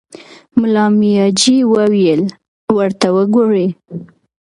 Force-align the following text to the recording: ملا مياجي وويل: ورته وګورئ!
ملا 0.59 0.85
مياجي 0.99 1.57
وويل: 1.71 2.21
ورته 2.77 3.07
وګورئ! 3.15 3.67